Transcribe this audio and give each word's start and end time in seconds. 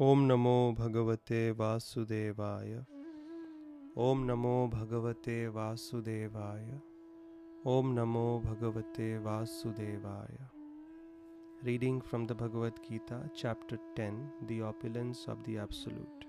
ॐ 0.00 0.22
नमो 0.26 0.74
भगवते 0.78 1.40
वासुदेवाय 1.58 2.72
ॐ 4.04 4.24
नमो 4.30 4.54
भगवते 4.72 5.36
वासुदेवाय 5.56 6.64
ॐ 7.74 7.92
नमो 7.98 8.26
भगवते 8.46 9.06
वासुदेवाय 9.26 10.36
Reading 11.66 12.00
from 12.02 12.26
the 12.26 12.34
Bhagavad 12.34 12.80
Gita, 12.86 13.18
Chapter 13.34 13.78
10 13.96 14.16
The 14.48 14.60
Opulence 14.62 15.24
of 15.28 15.42
the 15.44 15.56
Absolute. 15.58 16.26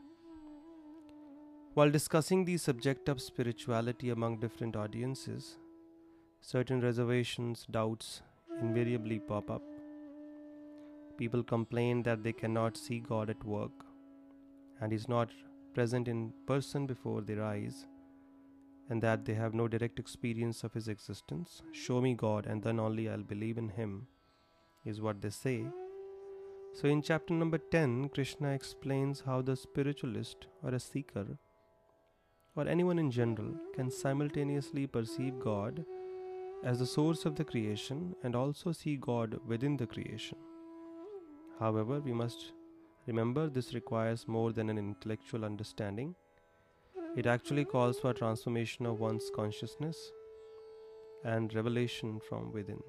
While 1.74 1.92
discussing 1.92 2.46
the 2.46 2.58
subject 2.58 3.10
of 3.10 3.20
spirituality 3.20 4.12
among 4.12 4.38
different 4.40 4.78
audiences, 4.78 5.58
certain 6.40 6.80
reservations, 6.80 7.66
doubts 7.70 8.22
invariably 8.62 9.20
pop 9.20 9.52
up. 9.52 9.69
People 11.21 11.43
complain 11.43 12.03
that 12.05 12.23
they 12.23 12.33
cannot 12.33 12.79
see 12.79 12.99
God 12.99 13.29
at 13.29 13.45
work 13.45 13.85
and 14.81 14.91
is 14.91 15.07
not 15.07 15.29
present 15.75 16.09
in 16.09 16.33
person 16.47 16.87
before 16.87 17.21
their 17.21 17.45
eyes, 17.45 17.85
and 18.89 19.03
that 19.03 19.27
they 19.27 19.35
have 19.35 19.53
no 19.53 19.69
direct 19.69 19.99
experience 19.99 20.65
of 20.65 20.73
His 20.73 20.89
existence. 20.89 21.61
Show 21.73 22.01
me 22.01 22.15
God, 22.15 22.47
and 22.47 22.63
then 22.63 22.81
only 22.81 23.07
I'll 23.11 23.23
believe 23.35 23.59
in 23.59 23.69
Him, 23.69 24.07
is 24.87 25.03
what 25.03 25.21
they 25.21 25.29
say. 25.29 25.67
So, 26.73 26.89
in 26.89 27.03
chapter 27.03 27.35
number 27.35 27.59
10, 27.59 28.09
Krishna 28.09 28.53
explains 28.53 29.21
how 29.27 29.43
the 29.43 29.57
spiritualist 29.57 30.47
or 30.63 30.71
a 30.71 30.81
seeker 30.81 31.27
or 32.57 32.67
anyone 32.67 32.99
in 32.99 33.11
general 33.11 33.55
can 33.75 33.91
simultaneously 33.91 34.87
perceive 34.87 35.39
God 35.39 35.85
as 36.65 36.79
the 36.79 36.87
source 36.87 37.27
of 37.27 37.37
the 37.37 37.45
creation 37.45 38.15
and 38.23 38.35
also 38.35 38.73
see 38.73 38.97
God 38.97 39.39
within 39.47 39.77
the 39.77 39.87
creation. 39.87 40.39
However, 41.61 42.01
we 42.01 42.13
must 42.13 42.53
remember 43.07 43.49
this 43.49 43.75
requires 43.75 44.27
more 44.27 44.51
than 44.53 44.71
an 44.71 44.79
intellectual 44.79 45.45
understanding. 45.45 46.15
It 47.17 47.27
actually 47.27 47.67
calls 47.67 48.01
for 48.01 48.15
transformation 48.15 48.87
of 48.87 48.99
one's 48.99 49.31
consciousness 49.35 50.11
and 51.23 51.53
revelation 51.55 52.19
from 52.29 52.51
within. 52.51 52.83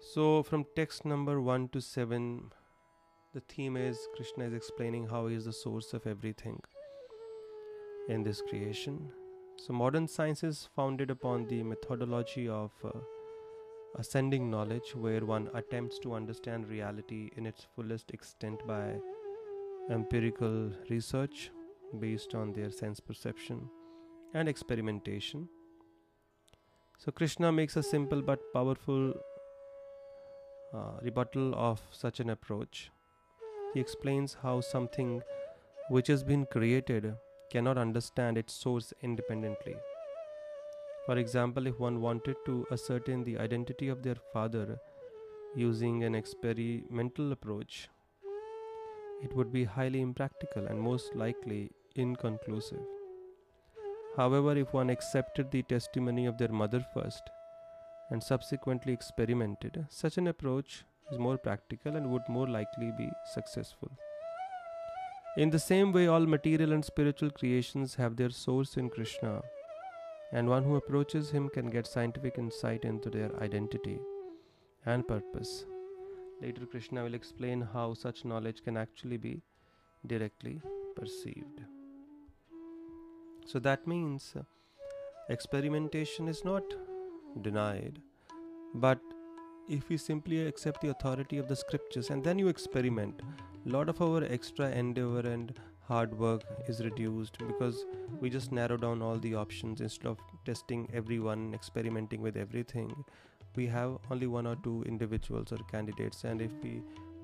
So, 0.00 0.42
from 0.42 0.66
text 0.76 1.04
number 1.06 1.40
1 1.40 1.70
to 1.70 1.80
7, 1.80 2.52
the 3.32 3.40
theme 3.40 3.76
is 3.76 3.98
Krishna 4.14 4.44
is 4.44 4.52
explaining 4.52 5.06
how 5.06 5.26
he 5.26 5.36
is 5.36 5.46
the 5.46 5.52
source 5.52 5.92
of 5.94 6.06
everything 6.06 6.60
in 8.08 8.22
this 8.22 8.42
creation. 8.42 9.10
So, 9.56 9.72
modern 9.72 10.06
science 10.06 10.44
is 10.44 10.68
founded 10.76 11.10
upon 11.10 11.46
the 11.46 11.62
methodology 11.62 12.48
of 12.48 12.72
uh, 12.84 12.90
ascending 13.96 14.50
knowledge, 14.50 14.94
where 14.94 15.24
one 15.24 15.50
attempts 15.54 15.98
to 16.00 16.14
understand 16.14 16.68
reality 16.68 17.30
in 17.36 17.46
its 17.46 17.66
fullest 17.74 18.10
extent 18.10 18.66
by 18.66 18.94
empirical 19.90 20.70
research 20.90 21.50
based 21.98 22.34
on 22.34 22.52
their 22.52 22.70
sense 22.70 23.00
perception 23.00 23.68
and 24.34 24.48
experimentation. 24.48 25.48
So, 26.98 27.12
Krishna 27.12 27.52
makes 27.52 27.76
a 27.76 27.82
simple 27.82 28.20
but 28.20 28.40
powerful 28.52 29.14
uh, 30.74 30.98
rebuttal 31.02 31.54
of 31.54 31.80
such 31.90 32.20
an 32.20 32.30
approach. 32.30 32.90
He 33.72 33.80
explains 33.80 34.36
how 34.42 34.60
something 34.60 35.22
which 35.90 36.08
has 36.08 36.22
been 36.22 36.44
created 36.46 37.14
cannot 37.50 37.78
understand 37.78 38.36
its 38.36 38.52
source 38.52 38.92
independently. 39.02 39.76
For 41.08 41.16
example, 41.16 41.66
if 41.66 41.80
one 41.80 42.02
wanted 42.02 42.36
to 42.44 42.66
ascertain 42.70 43.24
the 43.24 43.38
identity 43.38 43.88
of 43.88 44.02
their 44.02 44.16
father 44.30 44.78
using 45.56 46.04
an 46.04 46.14
experimental 46.14 47.32
approach, 47.32 47.88
it 49.22 49.34
would 49.34 49.50
be 49.50 49.64
highly 49.64 50.02
impractical 50.02 50.66
and 50.66 50.78
most 50.78 51.16
likely 51.16 51.70
inconclusive. 51.96 52.82
However, 54.18 54.54
if 54.54 54.74
one 54.74 54.90
accepted 54.90 55.50
the 55.50 55.62
testimony 55.62 56.26
of 56.26 56.36
their 56.36 56.52
mother 56.52 56.84
first 56.92 57.22
and 58.10 58.22
subsequently 58.22 58.92
experimented, 58.92 59.86
such 59.88 60.18
an 60.18 60.26
approach 60.26 60.84
is 61.10 61.18
more 61.18 61.38
practical 61.38 61.96
and 61.96 62.10
would 62.10 62.28
more 62.28 62.46
likely 62.46 62.92
be 62.98 63.08
successful. 63.32 63.90
In 65.38 65.48
the 65.48 65.58
same 65.58 65.90
way, 65.90 66.06
all 66.06 66.26
material 66.26 66.74
and 66.74 66.84
spiritual 66.84 67.30
creations 67.30 67.94
have 67.94 68.16
their 68.16 68.28
source 68.28 68.76
in 68.76 68.90
Krishna, 68.90 69.40
and 70.32 70.48
one 70.48 70.64
who 70.64 70.76
approaches 70.76 71.30
him 71.30 71.48
can 71.48 71.70
get 71.70 71.86
scientific 71.86 72.38
insight 72.38 72.84
into 72.84 73.10
their 73.10 73.34
identity 73.42 73.98
and 74.86 75.06
purpose. 75.06 75.64
Later, 76.40 76.66
Krishna 76.66 77.02
will 77.02 77.14
explain 77.14 77.60
how 77.60 77.94
such 77.94 78.24
knowledge 78.24 78.62
can 78.62 78.76
actually 78.76 79.16
be 79.16 79.42
directly 80.06 80.60
perceived. 80.94 81.62
So 83.46 83.58
that 83.60 83.86
means 83.86 84.34
uh, 84.38 84.42
experimentation 85.30 86.28
is 86.28 86.44
not 86.44 86.62
denied, 87.42 88.00
but 88.74 89.00
if 89.68 89.88
we 89.88 89.96
simply 89.96 90.46
accept 90.46 90.80
the 90.80 90.90
authority 90.90 91.38
of 91.38 91.48
the 91.48 91.56
scriptures 91.56 92.10
and 92.10 92.22
then 92.22 92.38
you 92.38 92.48
experiment, 92.48 93.20
lot 93.64 93.88
of 93.88 94.00
our 94.00 94.22
extra 94.24 94.70
endeavor 94.70 95.20
and 95.20 95.58
hard 95.87 96.17
work 96.17 96.43
is 96.67 96.83
reduced 96.83 97.37
because 97.39 97.85
we 98.19 98.29
just 98.29 98.51
narrow 98.51 98.77
down 98.77 99.01
all 99.01 99.17
the 99.17 99.35
options 99.35 99.81
instead 99.81 100.07
of 100.07 100.17
testing 100.45 100.89
everyone, 100.93 101.53
experimenting 101.53 102.21
with 102.21 102.37
everything. 102.37 103.03
We 103.55 103.67
have 103.67 103.97
only 104.09 104.27
one 104.27 104.47
or 104.47 104.55
two 104.63 104.83
individuals 104.87 105.51
or 105.51 105.57
candidates, 105.71 106.23
and 106.23 106.41
if 106.41 106.51
we 106.63 106.81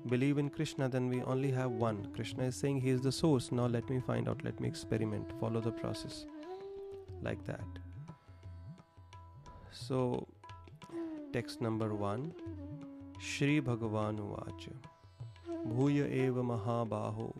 believe 0.08 0.38
in 0.38 0.50
Krishna, 0.50 0.88
then 0.88 1.08
we 1.08 1.22
only 1.22 1.50
have 1.50 1.70
one. 1.70 2.06
Krishna 2.14 2.44
is 2.44 2.56
saying 2.56 2.80
he 2.80 2.90
is 2.90 3.00
the 3.00 3.12
source. 3.12 3.50
Now 3.50 3.66
let 3.66 3.88
me 3.90 4.00
find 4.00 4.28
out, 4.28 4.44
let 4.44 4.60
me 4.60 4.68
experiment, 4.68 5.32
follow 5.40 5.60
the 5.60 5.72
process 5.72 6.26
like 7.22 7.44
that. 7.46 7.64
So, 9.72 10.26
text 11.32 11.60
number 11.60 11.94
one 11.94 12.32
Shri 13.18 13.60
Bhagavan 13.60 14.18
Uvacha 14.18 14.72
भूय 15.66 16.00
एव 16.24 16.42
महाबाहो 16.42 17.32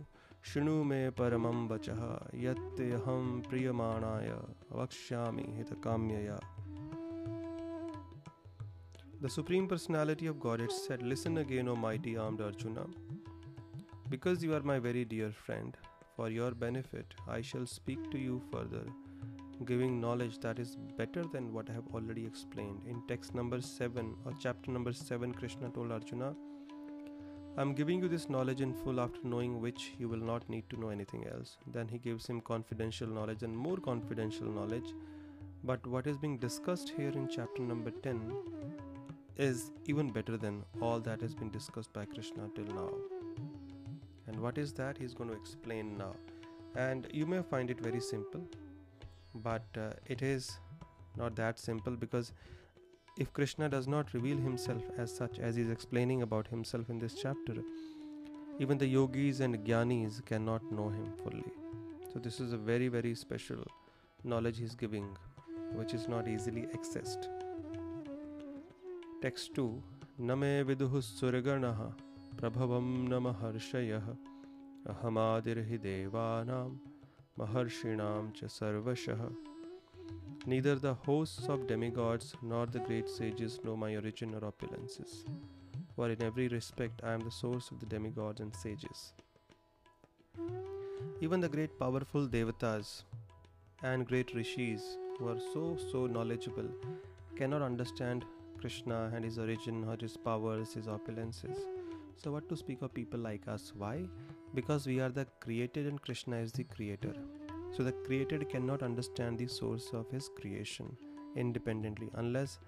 शृणु 0.48 0.74
मे 0.90 1.00
परमं 1.20 1.68
वचः 1.70 2.02
यत्यहं 2.42 3.30
प्रियमाणाय 3.50 4.30
वक्ष्यामि 4.80 5.46
हितकाम्यया 5.58 6.38
The 9.22 9.30
Supreme 9.30 9.68
Personality 9.68 10.28
of 10.28 10.40
Godhead 10.40 10.72
said, 10.72 11.02
Listen 11.02 11.38
again, 11.40 11.68
O 11.68 11.76
mighty 11.76 12.16
armed 12.16 12.42
Arjuna. 12.42 12.86
Because 14.10 14.44
you 14.44 14.54
are 14.54 14.62
my 14.62 14.78
very 14.78 15.04
dear 15.04 15.32
friend, 15.32 15.76
for 16.16 16.30
your 16.30 16.52
benefit 16.52 17.16
I 17.28 17.42
shall 17.42 17.66
speak 17.66 18.12
to 18.12 18.20
you 18.20 18.42
further, 18.52 18.84
giving 19.66 20.00
knowledge 20.00 20.38
that 20.40 20.60
is 20.60 20.76
better 20.98 21.24
than 21.24 21.54
what 21.54 21.72
I 21.72 21.74
have 21.74 21.88
already 21.94 22.26
explained. 22.26 22.82
In 22.88 23.02
text 23.08 23.34
number 23.34 23.62
7 23.62 24.16
or 24.26 24.34
chapter 24.40 24.70
number 24.70 24.94
7, 24.94 25.34
Krishna 25.34 25.70
told 25.70 25.92
Arjuna, 25.92 26.36
I 27.58 27.62
am 27.62 27.74
giving 27.74 28.02
you 28.02 28.10
this 28.10 28.30
knowledge 28.30 28.60
in 28.60 28.74
full 28.74 29.00
after 29.00 29.20
knowing 29.24 29.62
which 29.62 29.94
you 29.98 30.10
will 30.10 30.26
not 30.30 30.50
need 30.50 30.70
to 30.70 30.78
know 30.78 30.90
anything 30.90 31.26
else. 31.26 31.56
Then 31.68 31.88
he 31.88 31.98
gives 31.98 32.28
him 32.28 32.42
confidential 32.42 33.08
knowledge 33.08 33.44
and 33.44 33.58
more 33.58 33.78
confidential 33.78 34.48
knowledge. 34.48 34.94
But 35.64 35.88
what 35.88 36.06
is 36.06 36.18
being 36.18 36.38
discussed 36.38 36.92
here 36.98 37.12
in 37.12 37.30
chapter 37.30 37.62
number 37.62 37.92
10 37.92 38.36
is 39.38 39.72
even 39.86 40.12
better 40.12 40.36
than 40.36 40.66
all 40.82 41.00
that 41.00 41.22
has 41.22 41.34
been 41.34 41.50
discussed 41.50 41.94
by 41.94 42.04
Krishna 42.04 42.50
till 42.56 42.66
now. 42.66 42.90
And 44.28 44.38
what 44.42 44.58
is 44.58 44.74
that? 44.74 44.98
He's 44.98 45.14
going 45.14 45.30
to 45.30 45.36
explain 45.38 45.98
now. 45.98 46.14
And 46.76 47.08
you 47.14 47.26
may 47.26 47.42
find 47.42 47.70
it 47.70 47.80
very 47.80 48.02
simple, 48.02 48.44
but 49.34 49.66
uh, 49.78 49.92
it 50.08 50.22
is 50.22 50.60
not 51.16 51.38
that 51.38 51.58
simple 51.58 51.96
because 51.96 52.34
if 53.18 53.32
Krishna 53.32 53.70
does 53.70 53.88
not 53.88 54.14
reveal 54.14 54.38
himself 54.38 54.84
as 54.98 55.16
such 55.16 55.40
as 55.40 55.56
he 55.56 55.62
is 55.62 55.70
explaining 55.70 56.22
about 56.22 56.48
himself 56.48 56.90
in 56.90 57.00
this 57.00 57.14
chapter, 57.14 57.56
even 58.60 58.78
the 58.78 58.88
yogis 58.88 59.40
and 59.40 59.58
jnanis 59.60 60.26
cannot 60.26 60.70
know 60.72 60.90
him 60.90 61.14
fully. 61.24 61.54
So, 62.12 62.20
this 62.20 62.40
is 62.40 62.52
a 62.52 62.58
very, 62.58 62.90
very 62.90 63.16
special 63.16 63.64
knowledge 64.24 64.58
he 64.58 64.66
is 64.66 64.76
giving, 64.76 65.18
which 65.74 65.94
is 65.94 66.10
not 66.10 66.28
easily 66.28 66.68
accessed. 66.76 67.30
Text 69.22 69.56
2 69.56 69.82
Name 70.18 70.66
viduhu 70.66 71.02
surganaha 71.02 71.94
prabhavam 72.36 73.08
namaharshayah 73.08 74.04
ahamadirhi 74.88 75.80
devanam 75.80 76.78
maharshinam 77.40 78.34
cha 78.34 78.48
sarvashah 78.48 79.34
Neither 80.48 80.76
the 80.76 80.94
hosts 80.94 81.48
of 81.50 81.66
demigods 81.66 82.36
nor 82.44 82.68
the 82.68 82.80
great 82.80 83.10
sages 83.10 83.60
know 83.64 83.76
my 83.76 83.96
origin 83.96 84.36
or 84.36 84.42
opulences, 84.42 85.26
for 85.96 86.10
in 86.12 86.22
every 86.22 86.48
respect 86.50 87.02
I 87.04 87.14
am 87.14 87.22
the 87.22 87.32
source 87.32 87.72
of 87.72 87.80
the 87.80 87.88
demigods 87.88 88.42
and 88.42 88.56
sages. 88.56 89.14
Even 91.20 91.40
the 91.40 91.50
great 91.50 91.80
powerful 91.80 92.28
devatas 92.28 93.06
and 93.82 94.08
great 94.08 94.36
rishis 94.36 94.84
who 95.18 95.30
are 95.30 95.40
so 95.52 95.78
so 95.92 96.06
knowledgeable 96.06 96.70
cannot 97.36 97.64
understand 97.64 98.24
Krishna 98.60 99.12
and 99.16 99.26
his 99.26 99.40
origin 99.40 99.84
or 99.84 99.98
his 100.00 100.16
powers, 100.16 100.74
his 100.74 100.86
opulences. 100.86 101.58
So, 102.18 102.32
what 102.32 102.48
to 102.50 102.56
speak 102.56 102.84
of 102.84 102.94
people 102.94 103.20
like 103.20 103.48
us? 103.48 103.74
Why? 103.76 104.08
Because 104.54 104.86
we 104.86 105.00
are 105.00 105.10
the 105.10 105.26
created 105.40 105.88
and 105.88 106.00
Krishna 106.00 106.38
is 106.38 106.52
the 106.52 106.66
creator. 106.66 107.16
So, 107.76 107.84
the 107.84 107.92
created 107.92 108.48
cannot 108.50 108.84
understand 108.84 109.38
the 109.38 109.48
source 109.48 109.90
of 109.94 110.10
his 110.10 110.30
creation 110.30 110.96
independently 111.36 112.10
unless 112.14 112.60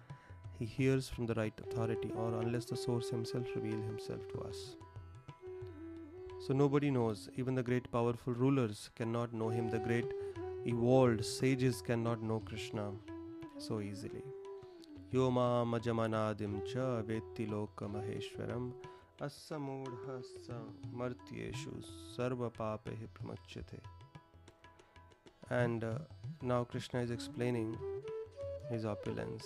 he 0.60 0.66
hears 0.66 1.08
from 1.08 1.26
the 1.28 1.36
right 1.36 1.54
authority 1.60 2.12
or 2.16 2.34
unless 2.42 2.66
the 2.66 2.76
source 2.76 3.10
himself 3.10 3.46
reveal 3.56 3.82
himself 3.84 4.28
to 4.34 4.42
us. 4.42 4.76
So 6.46 6.54
nobody 6.54 6.92
knows, 6.92 7.30
even 7.36 7.56
the 7.56 7.64
great 7.64 7.92
powerful 7.92 8.34
rulers 8.34 8.90
cannot 8.96 9.34
know 9.34 9.50
him, 9.50 9.70
the 9.70 9.80
great 9.80 10.06
evolved 10.66 11.26
sages 11.26 11.82
cannot 11.82 12.22
know 12.22 12.40
Krishna 12.40 12.92
so 13.58 13.80
easily. 13.80 14.24
Yoma 15.14 15.66
majamanadim 15.66 16.66
cha 16.66 17.02
vetti 17.02 17.50
loka 17.50 17.90
maheshwaram 17.96 18.72
asamudhasa 19.20 20.60
martyeshu 20.94 21.84
sarva 22.16 22.52
papehi 22.52 23.08
pramachyate. 23.16 23.80
And 25.50 25.84
uh, 25.84 26.00
now 26.42 26.64
Krishna 26.66 27.02
is 27.02 27.12
explaining 27.12 27.78
his 28.70 28.86
opulence. 28.86 29.46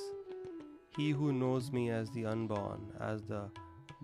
He 0.97 1.11
who 1.11 1.31
knows 1.31 1.71
me 1.71 1.89
as 1.89 2.09
the 2.11 2.25
unborn, 2.25 2.91
as 2.99 3.21
the 3.23 3.49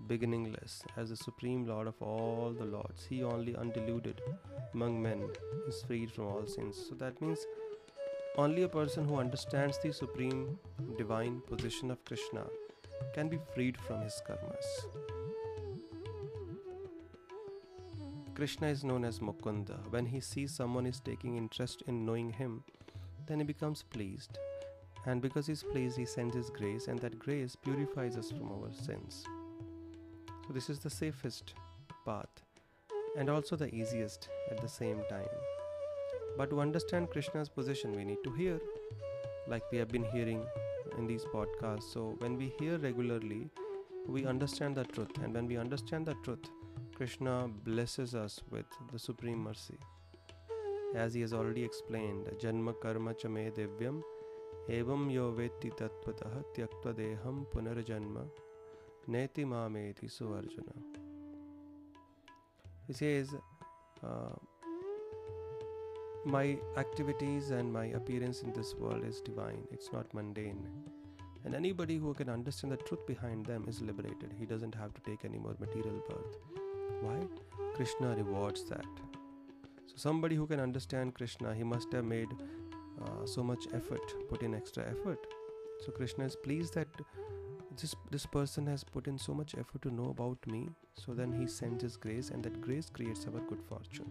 beginningless, 0.06 0.82
as 0.96 1.10
the 1.10 1.16
supreme 1.16 1.66
Lord 1.66 1.88
of 1.88 2.00
all 2.00 2.54
the 2.56 2.64
Lords, 2.64 3.06
he 3.08 3.22
only 3.22 3.56
undiluted 3.56 4.22
among 4.72 5.02
men 5.02 5.28
is 5.66 5.82
freed 5.82 6.10
from 6.10 6.26
all 6.26 6.46
sins. 6.46 6.76
So 6.88 6.94
that 6.96 7.20
means 7.20 7.40
only 8.36 8.62
a 8.62 8.68
person 8.68 9.04
who 9.04 9.16
understands 9.16 9.78
the 9.78 9.92
supreme 9.92 10.58
divine 10.96 11.42
position 11.48 11.90
of 11.90 12.04
Krishna 12.04 12.44
can 13.12 13.28
be 13.28 13.38
freed 13.54 13.76
from 13.76 14.00
his 14.02 14.22
karmas. 14.26 15.17
Krishna 18.38 18.68
is 18.68 18.84
known 18.84 19.04
as 19.04 19.18
Mukunda. 19.18 19.78
When 19.90 20.06
he 20.06 20.20
sees 20.20 20.54
someone 20.54 20.86
is 20.86 21.00
taking 21.00 21.36
interest 21.36 21.82
in 21.86 22.06
knowing 22.06 22.32
him, 22.32 22.64
then 23.26 23.40
he 23.40 23.44
becomes 23.44 23.82
pleased 23.82 24.38
and 25.06 25.22
because 25.22 25.46
He 25.46 25.54
is 25.54 25.62
pleased, 25.62 25.96
He 25.96 26.04
sends 26.04 26.36
His 26.36 26.50
grace, 26.50 26.88
and 26.88 26.98
that 27.00 27.18
grace 27.18 27.56
purifies 27.56 28.16
us 28.16 28.30
from 28.30 28.50
our 28.52 28.72
sins. 28.72 29.24
So, 30.46 30.52
this 30.52 30.68
is 30.68 30.80
the 30.80 30.90
safest 30.90 31.54
path 32.04 32.42
and 33.16 33.30
also 33.30 33.56
the 33.56 33.74
easiest 33.74 34.28
at 34.50 34.60
the 34.60 34.68
same 34.68 35.00
time. 35.08 35.28
But 36.36 36.50
to 36.50 36.60
understand 36.60 37.10
Krishna's 37.10 37.48
position, 37.48 37.96
we 37.96 38.04
need 38.04 38.22
to 38.24 38.30
hear, 38.32 38.60
like 39.46 39.62
we 39.72 39.78
have 39.78 39.88
been 39.88 40.04
hearing 40.04 40.44
in 40.98 41.06
these 41.06 41.24
podcasts. 41.24 41.92
So, 41.94 42.16
when 42.18 42.36
we 42.36 42.52
hear 42.58 42.76
regularly, 42.78 43.50
we 44.06 44.26
understand 44.26 44.76
the 44.76 44.84
truth, 44.84 45.16
and 45.22 45.34
when 45.34 45.46
we 45.46 45.56
understand 45.56 46.06
the 46.06 46.14
truth, 46.22 46.50
Krishna 46.98 47.48
blesses 47.64 48.16
us 48.16 48.40
with 48.50 48.66
the 48.92 48.98
supreme 48.98 49.38
mercy. 49.38 49.78
As 50.96 51.14
he 51.14 51.20
has 51.20 51.32
already 51.32 51.62
explained, 51.62 52.26
Janma 52.42 52.74
Karma 52.80 53.14
Chame 53.14 53.52
Devyam 53.52 54.02
एवं 54.70 55.08
यो 55.10 55.28
वेत्ति 55.36 55.68
तत्वतः 55.78 56.34
त्यक्तदेहं 56.56 57.36
पुनर्जन्म 57.52 58.18
नेति 59.14 59.44
मामेति 59.52 60.08
सुअर्जुन 60.08 60.66
He 62.88 62.92
says, 62.92 63.34
uh, 64.02 64.34
My 66.26 66.58
activities 66.76 67.50
and 67.50 67.72
my 67.72 67.86
appearance 68.02 68.42
in 68.42 68.52
this 68.52 68.74
world 68.74 69.04
is 69.04 69.20
divine, 69.20 69.62
it's 69.70 69.92
not 69.92 70.12
mundane. 70.12 70.66
And 71.44 71.54
anybody 71.54 71.96
who 71.96 72.12
can 72.12 72.28
understand 72.28 72.72
the 72.72 72.76
truth 72.76 73.06
behind 73.06 73.46
them 73.46 73.66
is 73.68 73.80
liberated. 73.80 74.34
He 74.36 74.46
doesn't 74.46 74.74
have 74.74 74.92
to 74.94 75.00
take 75.02 75.24
any 75.24 75.38
more 75.38 75.54
material 75.60 76.02
birth. 76.08 76.66
Why? 77.00 77.20
Krishna 77.74 78.14
rewards 78.16 78.64
that. 78.64 78.86
So, 79.86 79.94
somebody 79.96 80.36
who 80.36 80.46
can 80.46 80.60
understand 80.60 81.14
Krishna, 81.14 81.54
he 81.54 81.64
must 81.64 81.92
have 81.92 82.04
made 82.04 82.28
uh, 83.04 83.26
so 83.26 83.42
much 83.42 83.66
effort 83.72 84.14
put 84.28 84.42
in 84.42 84.54
extra 84.54 84.84
effort. 84.84 85.26
So 85.80 85.92
krishna 85.92 86.24
is 86.24 86.36
pleased 86.36 86.74
that 86.74 86.88
this 87.80 87.94
this 88.10 88.26
person 88.26 88.66
has 88.66 88.82
put 88.82 89.06
in 89.06 89.18
so 89.18 89.34
much 89.34 89.54
effort 89.54 89.82
to 89.82 89.94
know 89.94 90.10
about 90.10 90.46
me. 90.46 90.68
So 90.94 91.14
then 91.14 91.32
he 91.32 91.46
sends 91.46 91.82
his 91.82 91.96
grace 91.96 92.30
and 92.30 92.42
that 92.44 92.60
grace 92.60 92.90
creates 92.90 93.26
our 93.26 93.40
good 93.40 93.62
fortune. 93.68 94.10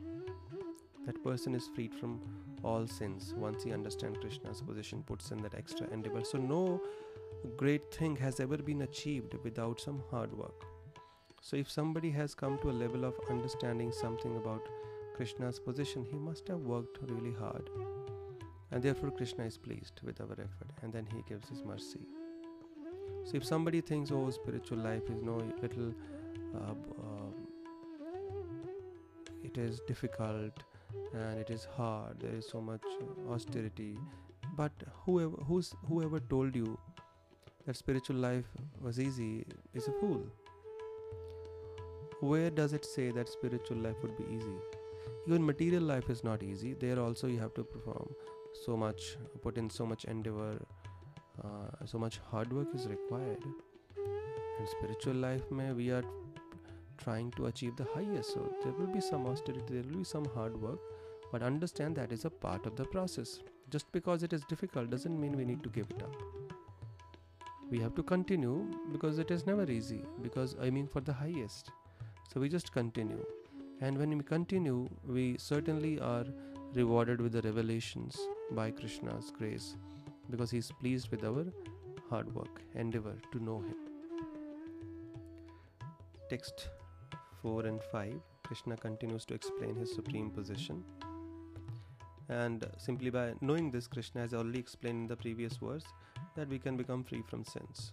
That 1.05 1.21
person 1.23 1.55
is 1.55 1.69
freed 1.75 1.93
from 1.93 2.21
all 2.63 2.87
sins. 2.87 3.33
Once 3.37 3.63
he 3.63 3.73
understands 3.73 4.19
krishna's 4.19 4.61
position 4.61 5.03
puts 5.03 5.31
in 5.31 5.41
that 5.43 5.55
extra 5.55 5.87
endeavor. 5.91 6.23
So 6.23 6.37
no 6.37 6.81
great 7.57 7.93
thing 7.93 8.15
has 8.17 8.39
ever 8.39 8.57
been 8.57 8.81
achieved 8.83 9.35
without 9.43 9.79
some 9.79 10.01
hard 10.11 10.33
work 10.33 10.65
so 11.47 11.55
if 11.55 11.69
somebody 11.71 12.09
has 12.11 12.35
come 12.35 12.57
to 12.61 12.69
a 12.69 12.77
level 12.77 13.05
of 13.05 13.17
understanding 13.33 13.89
something 13.89 14.35
about 14.35 14.63
krishna's 15.15 15.59
position 15.67 16.05
he 16.11 16.17
must 16.17 16.45
have 16.49 16.59
worked 16.71 16.97
really 17.09 17.33
hard. 17.39 17.69
And 18.71 18.83
therefore 18.83 19.11
krishna 19.11 19.45
is 19.45 19.57
pleased 19.57 20.01
with 20.03 20.19
our 20.19 20.33
effort 20.33 20.73
and 20.81 20.91
then 20.91 21.07
he 21.13 21.21
gives 21.29 21.47
his 21.47 21.63
mercy. 21.63 22.01
So 23.23 23.37
if 23.37 23.45
somebody 23.45 23.79
thinks 23.79 24.11
oh 24.11 24.29
spiritual 24.29 24.79
life 24.79 25.09
is 25.09 25.21
no 25.21 25.35
little 25.61 25.93
uh, 26.53 26.73
uh, 27.03 27.31
it 29.45 29.57
is 29.57 29.79
difficult 29.87 30.65
and 31.13 31.39
it 31.39 31.49
is 31.49 31.63
hard 31.77 32.19
there 32.19 32.35
is 32.41 32.49
so 32.49 32.59
much 32.59 32.89
austerity 33.29 33.97
but 34.57 34.83
whoever 35.05 35.37
who's 35.51 35.71
whoever 35.87 36.19
told 36.19 36.59
you 36.63 36.77
that 37.65 37.77
spiritual 37.77 38.17
life 38.27 38.51
was 38.81 38.99
easy 38.99 39.45
is 39.73 39.87
a 39.87 39.95
fool 40.01 40.21
where 42.19 42.49
does 42.49 42.73
it 42.73 42.83
say 42.83 43.11
that 43.11 43.29
spiritual 43.29 43.77
life 43.77 43.95
would 44.01 44.17
be 44.17 44.23
easy? 44.33 44.57
Even 45.27 45.45
material 45.45 45.83
life 45.83 46.09
is 46.09 46.23
not 46.23 46.41
easy. 46.41 46.73
There 46.73 46.99
also 46.99 47.27
you 47.27 47.39
have 47.39 47.53
to 47.55 47.63
perform 47.63 48.09
so 48.65 48.75
much 48.75 49.17
put 49.43 49.57
in 49.57 49.69
so 49.69 49.85
much 49.85 50.05
endeavor 50.05 50.57
uh, 51.43 51.85
so 51.85 51.99
much 51.99 52.19
hard 52.31 52.51
work 52.51 52.67
is 52.73 52.87
required. 52.87 53.43
In 54.59 54.67
spiritual 54.67 55.13
life 55.13 55.43
may 55.51 55.71
we 55.73 55.91
are 55.91 56.03
trying 56.97 57.29
to 57.31 57.45
achieve 57.45 57.75
the 57.75 57.85
highest. 57.93 58.33
So 58.33 58.51
there 58.63 58.73
will 58.73 58.87
be 58.87 59.01
some 59.01 59.27
austerity 59.27 59.65
there 59.69 59.83
will 59.83 59.99
be 59.99 60.03
some 60.03 60.25
hard 60.33 60.59
work 60.59 60.79
but 61.31 61.43
understand 61.43 61.95
that 61.97 62.11
is 62.11 62.25
a 62.25 62.29
part 62.29 62.65
of 62.65 62.75
the 62.75 62.85
process. 62.85 63.39
Just 63.69 63.91
because 63.91 64.23
it 64.23 64.33
is 64.33 64.43
difficult 64.45 64.89
doesn't 64.89 65.19
mean 65.19 65.37
we 65.37 65.45
need 65.45 65.61
to 65.61 65.69
give 65.69 65.87
it 65.91 66.01
up. 66.01 66.15
We 67.69 67.79
have 67.79 67.93
to 67.95 68.01
continue 68.01 68.65
because 68.91 69.19
it 69.19 69.29
is 69.29 69.45
never 69.45 69.69
easy 69.69 70.01
because 70.23 70.55
aiming 70.61 70.87
for 70.87 71.01
the 71.01 71.13
highest 71.13 71.69
so 72.32 72.40
we 72.40 72.48
just 72.48 72.72
continue 72.72 73.24
and 73.80 73.98
when 73.98 74.16
we 74.16 74.24
continue 74.24 74.88
we 75.06 75.36
certainly 75.38 75.98
are 76.00 76.24
rewarded 76.74 77.20
with 77.20 77.32
the 77.32 77.42
revelations 77.42 78.18
by 78.52 78.70
Krishna's 78.70 79.30
grace 79.36 79.76
because 80.30 80.50
he 80.50 80.58
is 80.58 80.70
pleased 80.80 81.10
with 81.10 81.24
our 81.24 81.44
hard 82.08 82.34
work, 82.34 82.60
endeavor 82.74 83.14
to 83.32 83.42
know 83.42 83.60
him. 83.60 83.76
Text 86.30 86.68
4 87.42 87.66
and 87.66 87.82
5 87.82 88.14
Krishna 88.44 88.76
continues 88.76 89.24
to 89.26 89.34
explain 89.34 89.74
his 89.76 89.94
supreme 89.94 90.30
position. 90.30 90.84
And 92.28 92.66
simply 92.78 93.10
by 93.10 93.34
knowing 93.40 93.70
this, 93.70 93.86
Krishna 93.86 94.20
has 94.22 94.34
already 94.34 94.58
explained 94.58 95.02
in 95.02 95.08
the 95.08 95.16
previous 95.16 95.56
verse 95.56 95.84
that 96.36 96.48
we 96.48 96.58
can 96.58 96.76
become 96.76 97.04
free 97.04 97.22
from 97.28 97.44
sins. 97.44 97.92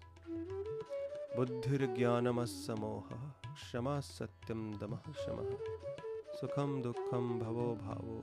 बुद्धिर्ज्ञानमस्समोहः 1.38 3.23
क्षमा 3.55 4.01
सत्यं 4.01 4.79
दमः 4.79 5.13
शमः। 5.13 5.57
सुखं 6.33 6.83
दुःखं 6.83 7.39
भवो 7.39 7.75
भावो, 7.75 8.23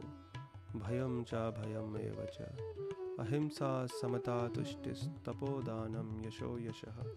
भयं 0.79 1.23
च 1.23 1.33
भयम् 1.33 1.97
एव 1.97 2.25
च। 2.25 2.37
अहिंसा 3.19 3.85
समता 3.85 4.47
तुष्टिस्तपोदानं 4.47 6.27
यशो 6.27 6.59
यशः। 6.59 7.15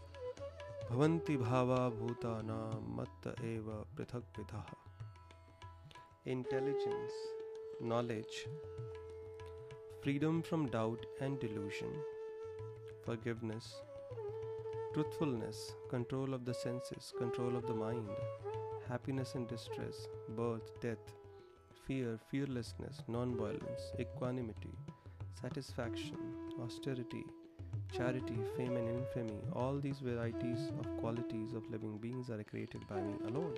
भवन्ति 0.90 1.36
भावा 1.36 1.88
भूतानां 1.88 2.96
मत्त 2.96 3.26
एव 3.26 3.86
पृथक् 3.96 4.38
विधः 4.38 4.64
intelligence, 6.28 7.14
knowledge, 7.82 8.36
freedom 10.02 10.42
from 10.42 10.72
doubt 10.72 11.00
and 11.22 11.40
delusion, 11.44 11.92
forgiveness 13.08 13.93
truthfulness 14.94 15.72
control 15.90 16.32
of 16.34 16.44
the 16.44 16.54
senses 16.54 17.12
control 17.18 17.56
of 17.56 17.66
the 17.66 17.74
mind 17.74 18.08
happiness 18.88 19.34
and 19.34 19.48
distress 19.48 20.08
birth 20.36 20.70
death 20.80 21.14
fear, 21.86 22.18
fearlessness, 22.30 23.02
non-violence, 23.08 23.92
equanimity, 24.00 24.72
satisfaction, 25.40 26.16
austerity, 26.62 27.24
charity, 27.94 28.38
fame, 28.56 28.76
and 28.76 28.88
infamy, 28.88 29.38
all 29.52 29.78
these 29.78 29.98
varieties 29.98 30.70
of 30.78 30.96
qualities 30.98 31.52
of 31.52 31.68
living 31.70 31.98
beings 31.98 32.30
are 32.30 32.42
created 32.42 32.86
by 32.88 33.00
me 33.00 33.14
alone. 33.28 33.54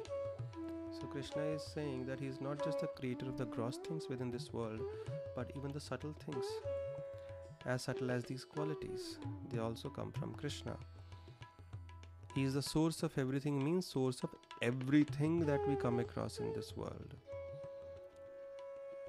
So, 0.90 1.06
Krishna 1.06 1.42
is 1.42 1.62
saying 1.62 2.06
that 2.06 2.18
He 2.18 2.26
is 2.26 2.40
not 2.40 2.64
just 2.64 2.80
the 2.80 2.88
creator 2.88 3.26
of 3.26 3.36
the 3.36 3.44
gross 3.44 3.78
things 3.86 4.08
within 4.08 4.30
this 4.30 4.52
world, 4.52 4.80
but 5.36 5.52
even 5.56 5.70
the 5.70 5.80
subtle 5.80 6.14
things. 6.24 6.46
As 7.64 7.82
subtle 7.82 8.10
as 8.10 8.24
these 8.24 8.44
qualities, 8.44 9.18
they 9.50 9.58
also 9.58 9.88
come 9.88 10.12
from 10.12 10.32
Krishna. 10.34 10.76
He 12.36 12.42
is 12.44 12.52
the 12.52 12.60
source 12.60 13.02
of 13.02 13.16
everything, 13.16 13.64
means 13.64 13.86
source 13.86 14.22
of 14.22 14.28
everything 14.60 15.46
that 15.46 15.66
we 15.66 15.74
come 15.74 16.00
across 16.00 16.36
in 16.36 16.52
this 16.52 16.76
world. 16.76 17.14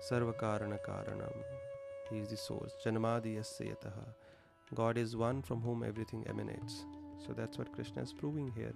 Sarvakarana 0.10 0.80
Karanam. 0.88 1.34
He 2.10 2.20
is 2.20 2.30
the 2.30 2.38
source. 2.38 2.72
Janmadi 2.86 3.36
Yasyataha. 3.36 4.06
God 4.74 4.98
is 4.98 5.18
one 5.18 5.42
from 5.42 5.60
whom 5.60 5.84
everything 5.84 6.26
emanates. 6.30 6.86
So 7.26 7.34
that's 7.34 7.58
what 7.58 7.74
Krishna 7.74 8.02
is 8.02 8.14
proving 8.14 8.50
here. 8.56 8.74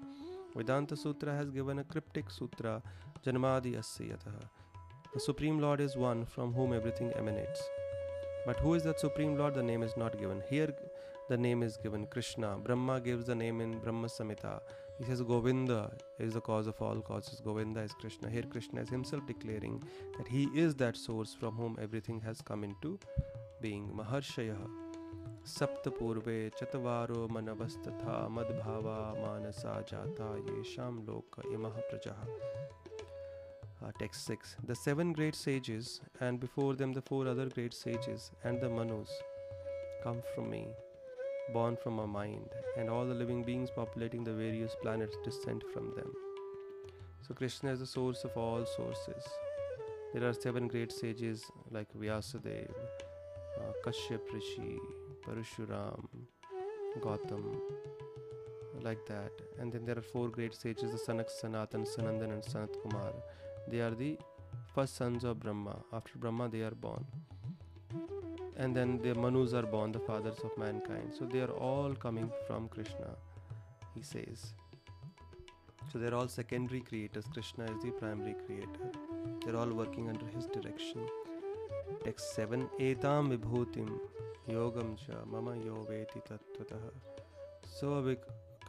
Vedanta 0.53 0.97
Sutra 0.97 1.33
has 1.33 1.49
given 1.49 1.79
a 1.79 1.85
cryptic 1.85 2.29
sutra, 2.29 2.81
Janmadi 3.25 3.77
Asyataha. 3.77 4.43
The 5.13 5.19
Supreme 5.21 5.59
Lord 5.59 5.79
is 5.79 5.95
one 5.95 6.25
from 6.25 6.51
whom 6.51 6.73
everything 6.73 7.13
emanates. 7.13 7.63
But 8.45 8.59
who 8.59 8.73
is 8.73 8.83
that 8.83 8.99
Supreme 8.99 9.37
Lord? 9.37 9.53
The 9.53 9.63
name 9.63 9.81
is 9.81 9.95
not 9.95 10.19
given. 10.19 10.43
Here, 10.49 10.73
the 11.31 11.37
name 11.37 11.63
is 11.63 11.77
given 11.77 12.05
Krishna. 12.07 12.57
Brahma 12.61 12.99
gives 12.99 13.23
the 13.23 13.33
name 13.33 13.61
in 13.61 13.79
Brahma 13.79 14.07
Samhita. 14.07 14.59
He 14.99 15.05
says 15.05 15.21
Govinda 15.21 15.89
is 16.19 16.33
the 16.33 16.41
cause 16.41 16.67
of 16.67 16.81
all 16.81 16.99
causes. 16.99 17.39
Govinda 17.39 17.79
is 17.79 17.93
Krishna. 17.93 18.29
Here, 18.29 18.43
Krishna 18.43 18.81
is 18.81 18.89
himself 18.89 19.25
declaring 19.25 19.81
that 20.17 20.27
he 20.27 20.49
is 20.53 20.75
that 20.75 20.97
source 20.97 21.33
from 21.33 21.55
whom 21.55 21.77
everything 21.81 22.19
has 22.25 22.41
come 22.41 22.65
into 22.65 22.99
being. 23.61 23.89
Maharshaya. 24.01 24.57
सप्तपूर्वे 25.51 26.37
चत्वारो 26.57 27.27
मनवस्तथा 27.35 28.17
मद्भावा 28.33 28.97
मानसा 29.21 29.73
जाता 29.91 30.27
येषां 30.49 30.91
लोक 31.07 31.39
इमः 31.53 31.79
uh, 33.81 33.91
text 33.97 34.29
6 34.35 34.55
the 34.67 34.75
seven 34.75 35.13
great 35.13 35.33
sages 35.33 35.99
and 36.19 36.39
before 36.39 36.75
them 36.75 36.93
the 36.93 37.01
four 37.01 37.27
other 37.27 37.49
great 37.57 37.73
sages 37.73 38.31
and 38.43 38.61
the 38.61 38.69
manus 38.69 39.09
come 40.03 40.21
from 40.35 40.49
me 40.51 40.63
born 41.53 41.77
from 41.83 41.99
our 41.99 42.07
mind 42.07 42.49
and 42.77 42.89
all 42.89 43.05
the 43.05 43.19
living 43.21 43.43
beings 43.43 43.69
populating 43.75 44.23
the 44.23 44.33
various 44.33 44.75
planets 44.81 45.17
descend 45.23 45.63
from 45.73 45.93
them 45.95 46.11
so 47.27 47.33
krishna 47.33 47.71
is 47.71 47.79
the 47.79 47.91
source 47.97 48.23
of 48.23 48.35
all 48.35 48.65
sources 48.65 49.23
there 50.13 50.27
are 50.27 50.33
seven 50.33 50.67
great 50.67 50.91
sages 50.91 51.45
like 51.69 51.93
vyasadev 51.93 52.73
uh, 53.59 53.71
kashyap 53.85 54.33
rishi 54.33 54.79
Parashuram, 55.25 56.07
Gautam, 56.99 57.55
like 58.81 59.05
that. 59.05 59.31
And 59.59 59.71
then 59.71 59.85
there 59.85 59.97
are 59.97 60.01
four 60.01 60.29
great 60.29 60.53
sages 60.55 60.91
the 60.91 60.97
Sanak, 60.97 61.29
Sanatan, 61.29 61.85
Sanandan, 61.85 62.31
and 62.33 62.43
Sanat 62.43 62.73
Kumar. 62.81 63.13
They 63.67 63.81
are 63.81 63.91
the 63.91 64.17
first 64.73 64.95
sons 64.95 65.23
of 65.23 65.39
Brahma. 65.39 65.77
After 65.93 66.17
Brahma, 66.17 66.49
they 66.49 66.61
are 66.61 66.71
born 66.71 67.05
and 68.57 68.75
then 68.75 68.99
the 69.01 69.15
Manus 69.15 69.53
are 69.53 69.63
born, 69.63 69.91
the 69.91 69.99
fathers 69.99 70.39
of 70.43 70.57
mankind. 70.57 71.13
So 71.17 71.25
they 71.25 71.41
are 71.41 71.51
all 71.51 71.93
coming 71.95 72.31
from 72.47 72.67
Krishna, 72.67 73.15
he 73.95 74.01
says. 74.01 74.53
So 75.91 75.99
they're 75.99 76.13
all 76.13 76.27
secondary 76.27 76.81
creators. 76.81 77.25
Krishna 77.33 77.65
is 77.65 77.83
the 77.83 77.91
primary 77.91 78.35
creator. 78.45 78.91
They're 79.45 79.57
all 79.57 79.69
working 79.69 80.09
under 80.09 80.25
his 80.27 80.45
direction. 80.47 81.01
Text 82.03 82.35
7 82.35 82.69
Etam 82.79 83.35
Vibhutim 83.35 83.99
Yogam 84.49 84.97
Cha 84.97 85.25
Mama 85.25 85.51
Yogeti 85.51 86.21
Tattvataha 86.27 86.91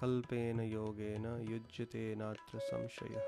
kalpena 0.03 0.65
Yogena 0.69 1.39
Yujyate 1.49 2.17
Natra 2.17 2.61
Samshayah. 2.71 3.23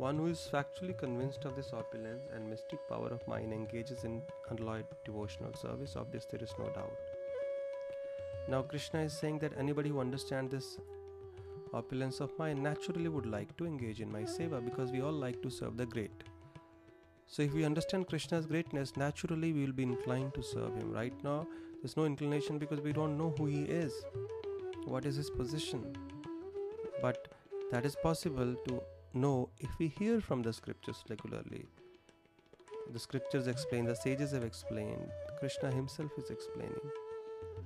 One 0.00 0.16
who 0.16 0.28
is 0.28 0.48
factually 0.50 0.96
convinced 0.96 1.44
of 1.44 1.56
this 1.56 1.74
opulence 1.74 2.22
and 2.34 2.48
mystic 2.48 2.78
power 2.88 3.08
of 3.08 3.26
mind 3.28 3.52
engages 3.52 4.04
in 4.04 4.22
unalloyed 4.48 4.86
devotional 5.04 5.52
service. 5.52 5.94
Of 5.94 6.10
this, 6.10 6.24
there 6.24 6.42
is 6.42 6.54
no 6.58 6.70
doubt. 6.70 6.96
Now, 8.48 8.62
Krishna 8.62 9.00
is 9.00 9.12
saying 9.12 9.40
that 9.40 9.52
anybody 9.58 9.90
who 9.90 10.00
understands 10.00 10.52
this 10.52 10.78
opulence 11.74 12.20
of 12.20 12.30
mind 12.38 12.62
naturally 12.62 13.08
would 13.08 13.26
like 13.26 13.54
to 13.58 13.66
engage 13.66 14.00
in 14.00 14.10
my 14.10 14.22
seva 14.22 14.64
because 14.64 14.90
we 14.90 15.02
all 15.02 15.12
like 15.12 15.42
to 15.42 15.50
serve 15.50 15.76
the 15.76 15.84
great. 15.84 16.24
So, 17.26 17.42
if 17.42 17.52
we 17.52 17.66
understand 17.66 18.08
Krishna's 18.08 18.46
greatness, 18.46 18.96
naturally 18.96 19.52
we 19.52 19.66
will 19.66 19.78
be 19.80 19.82
inclined 19.82 20.32
to 20.32 20.42
serve 20.42 20.76
him. 20.76 20.90
Right 20.90 21.22
now, 21.22 21.46
there's 21.82 21.98
no 21.98 22.06
inclination 22.06 22.56
because 22.56 22.80
we 22.80 22.94
don't 22.94 23.18
know 23.18 23.34
who 23.36 23.44
he 23.44 23.64
is, 23.64 23.92
what 24.86 25.04
is 25.04 25.16
his 25.16 25.28
position. 25.28 25.94
But 27.02 27.28
that 27.70 27.84
is 27.84 27.96
possible 27.96 28.54
to 28.68 28.82
know 29.14 29.48
if 29.58 29.70
we 29.78 29.88
hear 29.88 30.20
from 30.20 30.42
the 30.42 30.52
scriptures 30.52 31.02
regularly. 31.08 31.66
The 32.92 32.98
scriptures 32.98 33.46
explain, 33.46 33.84
the 33.84 33.94
sages 33.94 34.32
have 34.32 34.42
explained, 34.42 35.10
Krishna 35.38 35.70
himself 35.70 36.10
is 36.18 36.30
explaining. 36.30 36.90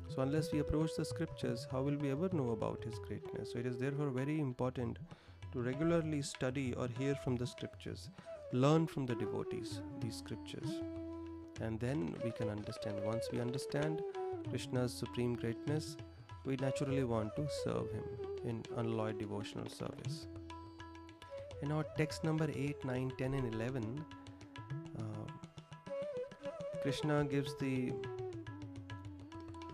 So, 0.09 0.23
unless 0.23 0.53
we 0.53 0.59
approach 0.59 0.91
the 0.97 1.05
scriptures, 1.05 1.67
how 1.71 1.83
will 1.83 1.97
we 1.97 2.11
ever 2.11 2.29
know 2.33 2.51
about 2.51 2.85
his 2.85 2.99
greatness? 2.99 3.53
So, 3.53 3.59
it 3.59 3.67
is 3.67 3.79
therefore 3.79 4.11
very 4.11 4.39
important 4.39 4.99
to 5.53 5.61
regularly 5.61 6.21
study 6.21 6.75
or 6.75 6.89
hear 6.99 7.15
from 7.15 7.37
the 7.37 7.47
scriptures 7.47 8.11
learn 8.53 8.87
from 8.87 9.07
the 9.07 9.15
devotees 9.15 9.81
these 10.01 10.17
scriptures 10.17 10.81
and 11.61 11.79
then 11.81 12.15
we 12.25 12.31
can 12.33 12.49
understand 12.49 13.01
once 13.05 13.29
we 13.33 13.41
understand 13.41 14.03
krishna's 14.51 14.93
supreme 14.93 15.35
greatness 15.35 15.97
we 16.45 16.57
naturally 16.57 17.05
want 17.05 17.35
to 17.37 17.47
serve 17.65 17.91
him 17.93 18.05
in 18.45 18.63
unalloyed 18.77 19.19
devotional 19.19 19.69
service 19.69 20.27
in 21.65 21.73
our 21.73 21.87
text 21.99 22.25
number 22.29 22.49
8 22.55 22.85
9 22.85 23.13
10 23.19 23.35
and 23.39 23.55
11 23.55 24.05
uh, 24.99 25.27
krishna 26.83 27.17
gives 27.25 27.55
the 27.63 27.93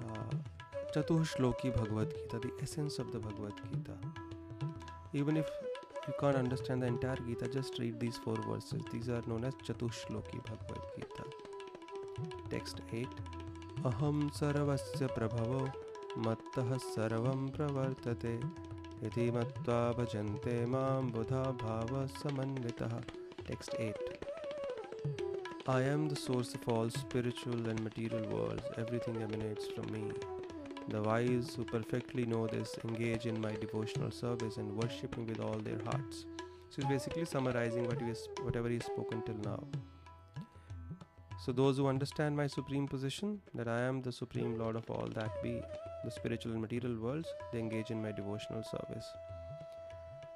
uh, 0.05 0.31
Chatushloki 0.95 1.75
Bhagavad 1.77 2.13
Gita, 2.17 2.39
the 2.41 2.53
essence 2.63 2.99
of 2.99 3.13
the 3.13 3.19
Bhagavad 3.19 3.53
Gita. 3.71 3.97
Even 5.13 5.37
if 5.37 5.49
you 6.09 6.15
can't 6.19 6.37
understand 6.37 6.83
the 6.83 6.87
entire 6.87 7.21
Gita, 7.27 7.47
just 7.47 7.79
read 7.79 8.01
these 8.01 8.17
four 8.17 8.37
verses. 8.49 8.83
These 8.93 9.09
are 9.09 9.23
known 9.29 9.45
as 9.45 9.55
Chatushloki 9.67 10.41
Bhagavad 10.49 10.83
Gita. 10.97 11.25
Text 12.51 12.81
8 12.93 13.07
Aham 13.85 14.31
Saravasya 14.39 15.09
Prabhavo 15.17 15.73
Mattah 16.17 16.81
Sarvam 16.95 17.51
Pravartate 17.57 18.35
Bhajante 19.03 20.69
Mam 20.69 21.11
Buddha 21.11 21.55
Bhava 21.57 22.07
Samanvitaha. 22.23 23.01
Text 23.47 23.75
8 23.79 23.97
I 25.69 25.83
am 25.83 26.07
the 26.07 26.17
source 26.17 26.55
of 26.55 26.69
all 26.69 26.91
spiritual 26.91 27.69
and 27.71 27.83
material 27.83 28.29
worlds. 28.29 28.63
Everything 28.77 29.23
emanates 29.23 29.69
from 29.69 29.91
me. 29.91 30.13
The 30.89 31.01
wise 31.01 31.55
who 31.55 31.65
perfectly 31.65 32.27
know 32.27 32.47
this 32.47 32.77
engage 32.85 33.25
in 33.25 33.41
my 33.41 33.53
devotional 33.53 34.11
service 34.11 34.59
and 34.59 34.77
worship 34.77 35.17
me 35.17 35.25
with 35.25 35.41
all 35.41 35.59
their 35.59 35.79
hearts. 35.87 36.27
So 36.69 36.83
he's 36.83 36.87
basically 36.87 37.25
summarizing 37.25 37.87
what 37.87 38.01
he 38.03 38.13
whatever 38.43 38.69
he's 38.69 38.85
spoken 38.85 39.23
till 39.23 39.37
now. 39.37 39.65
So 41.47 41.53
those 41.53 41.79
who 41.79 41.87
understand 41.87 42.37
my 42.37 42.49
supreme 42.49 42.87
position, 42.87 43.41
that 43.55 43.67
I 43.67 43.81
am 43.81 44.03
the 44.03 44.13
supreme 44.13 44.59
lord 44.59 44.77
of 44.77 44.91
all 44.91 45.09
that 45.15 45.43
be, 45.43 45.63
the 46.05 46.11
spiritual 46.11 46.53
and 46.53 46.61
material 46.61 46.97
worlds, 47.01 47.29
they 47.53 47.59
engage 47.59 47.91
in 47.91 48.01
my 48.03 48.13
devotional 48.13 48.63
service. 48.63 49.13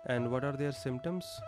And 0.07 0.31
what 0.31 0.45
are 0.45 0.53
their 0.53 0.73
symptoms? 0.73 1.41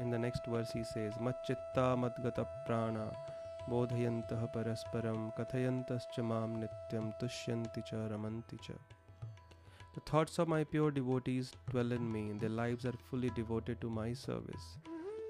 In 0.00 0.10
the 0.10 0.18
next 0.18 0.46
verse, 0.46 0.70
he 0.70 0.84
says, 0.84 1.14
Machitta 1.14 1.96
Madgata 1.96 2.46
Prana 2.66 3.10
Bodhayantah 3.68 4.52
Parasparam 4.54 5.32
Kathayantascha 5.36 6.24
Mam 6.24 6.62
Nityam 6.62 7.12
Tushyanti 7.20 7.84
Cha 7.84 7.96
Ramanti 7.96 8.60
Cha. 8.62 8.74
The 9.94 10.00
thoughts 10.00 10.38
of 10.38 10.46
my 10.46 10.62
pure 10.62 10.92
devotees 10.92 11.50
dwell 11.70 11.90
in 11.90 12.12
me, 12.12 12.32
their 12.38 12.50
lives 12.50 12.86
are 12.86 12.94
fully 13.10 13.30
devoted 13.30 13.80
to 13.80 13.90
my 13.90 14.12
service, 14.12 14.78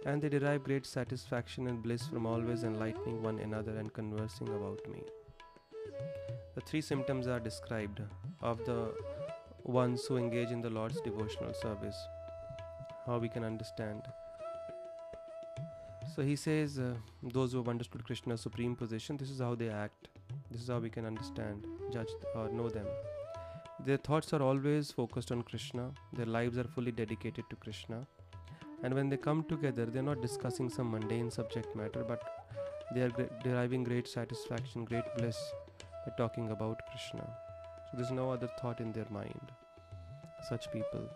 and 0.05 0.21
they 0.21 0.29
derive 0.29 0.65
great 0.65 0.85
satisfaction 0.85 1.69
and 1.69 1.83
bliss 1.83 2.07
from 2.07 2.27
always 2.27 2.65
enlightening 2.65 3.23
one 3.23 3.39
another 3.39 3.79
and 3.79 3.93
conversing 3.95 4.49
about 4.49 4.81
me. 4.91 5.03
The 6.59 6.65
three 6.65 6.81
symptoms 6.81 7.29
are 7.29 7.39
described 7.39 8.01
of 8.43 8.65
the 8.65 8.93
ones 9.63 10.05
who 10.07 10.17
engage 10.17 10.51
in 10.51 10.61
the 10.61 10.69
Lord's 10.69 11.01
devotional 11.03 11.55
service. 11.55 11.97
How 13.07 13.19
we 13.19 13.29
can 13.29 13.45
understand. 13.45 14.03
So 16.17 16.23
he 16.23 16.35
says, 16.35 16.81
uh, 16.81 16.95
those 17.23 17.53
who 17.53 17.59
have 17.59 17.69
understood 17.69 18.03
Krishna's 18.03 18.41
supreme 18.41 18.75
position, 18.75 19.17
this 19.17 19.31
is 19.31 19.39
how 19.39 19.55
they 19.55 19.69
act. 19.69 20.09
This 20.51 20.63
is 20.63 20.67
how 20.67 20.81
we 20.81 20.91
can 20.91 21.07
understand, 21.07 21.65
judge, 21.93 22.11
or 22.35 22.49
know 22.49 22.69
them. 22.69 22.89
Their 23.87 23.99
thoughts 23.99 24.33
are 24.33 24.43
always 24.43 24.91
focused 24.91 25.31
on 25.31 25.43
Krishna, 25.43 25.93
their 26.13 26.27
lives 26.27 26.59
are 26.59 26.65
fully 26.65 26.91
dedicated 26.91 27.45
to 27.51 27.55
Krishna. 27.55 28.05
And 28.83 28.95
when 28.95 29.09
they 29.09 29.17
come 29.17 29.45
together, 29.45 29.87
they're 29.87 30.11
not 30.11 30.23
discussing 30.23 30.71
some 30.71 30.91
mundane 30.91 31.31
subject 31.31 31.77
matter, 31.77 32.03
but 32.03 32.21
they 32.97 33.03
are 33.03 33.13
deriving 33.45 33.85
great 33.85 34.09
satisfaction, 34.09 34.85
great 34.85 35.05
bliss 35.17 35.39
by 36.05 36.13
talking 36.17 36.51
about 36.51 36.81
Krishna. 36.91 37.27
So 37.91 37.97
there's 37.97 38.11
no 38.11 38.31
other 38.31 38.49
thought 38.61 38.81
in 38.81 38.93
their 38.93 39.07
mind. 39.11 39.53
Such 40.49 40.71
people. 40.73 41.09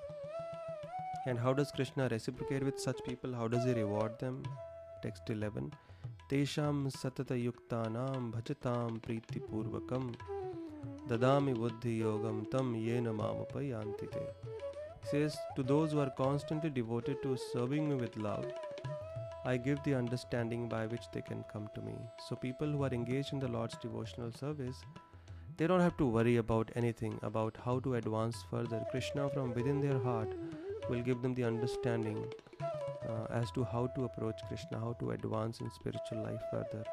And 1.26 1.38
how 1.38 1.52
does 1.52 1.70
Krishna 1.70 2.08
reciprocate 2.08 2.64
with 2.64 2.80
such 2.80 2.98
people? 3.06 3.32
How 3.32 3.46
does 3.48 3.64
he 3.64 3.72
reward 3.72 4.18
them? 4.18 4.42
Text 5.02 5.30
11. 5.30 5.72
Tesham 6.30 6.90
satata 6.90 7.36
yuktanam 7.36 8.32
bhajatam 8.32 9.00
priti 9.00 9.40
purvakam 9.48 10.14
dadami 11.08 11.54
buddhi 11.54 12.00
yogam 12.00 12.50
tam 12.50 12.74
yena 12.74 13.14
mamapayantite. 13.14 14.26
He 15.02 15.08
says, 15.10 15.36
To 15.56 15.62
those 15.62 15.92
who 15.92 16.00
are 16.00 16.10
constantly 16.10 16.70
devoted 16.70 17.22
to 17.22 17.36
serving 17.52 17.88
me 17.88 17.96
with 17.96 18.16
love, 18.16 18.46
I 19.44 19.56
give 19.56 19.82
the 19.82 19.94
understanding 19.94 20.68
by 20.68 20.86
which 20.86 21.10
they 21.12 21.20
can 21.20 21.44
come 21.52 21.68
to 21.74 21.80
me. 21.80 21.94
So, 22.28 22.36
people 22.36 22.68
who 22.68 22.84
are 22.84 22.94
engaged 22.94 23.32
in 23.32 23.40
the 23.40 23.48
Lord's 23.48 23.76
devotional 23.78 24.30
service, 24.30 24.76
they 25.56 25.66
don't 25.66 25.80
have 25.80 25.96
to 25.96 26.06
worry 26.06 26.36
about 26.36 26.70
anything 26.76 27.18
about 27.22 27.56
how 27.64 27.80
to 27.80 27.96
advance 27.96 28.36
further. 28.50 28.84
Krishna, 28.90 29.28
from 29.30 29.52
within 29.52 29.80
their 29.80 29.98
heart, 29.98 30.32
will 30.88 31.02
give 31.02 31.22
them 31.22 31.34
the 31.34 31.44
understanding 31.44 32.24
uh, 32.62 33.26
as 33.30 33.50
to 33.52 33.64
how 33.64 33.88
to 33.88 34.04
approach 34.04 34.40
Krishna, 34.48 34.78
how 34.78 34.92
to 35.00 35.10
advance 35.10 35.60
in 35.60 35.70
spiritual 35.70 36.22
life 36.22 36.42
further. 36.50 36.84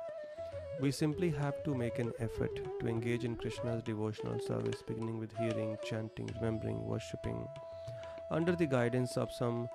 We 0.81 0.91
simply 0.91 1.29
have 1.31 1.61
to 1.63 1.75
make 1.75 1.99
an 1.99 2.13
effort 2.19 2.59
to 2.79 2.87
engage 2.87 3.25
in 3.25 3.35
Krishna's 3.35 3.83
devotional 3.83 4.39
service, 4.39 4.81
beginning 4.87 5.19
with 5.19 5.35
hearing, 5.37 5.77
chanting, 5.85 6.29
remembering, 6.35 6.83
worshipping, 6.85 7.47
under 8.31 8.53
the 8.55 8.65
guidance 8.65 9.17
of 9.17 9.31
some 9.31 9.67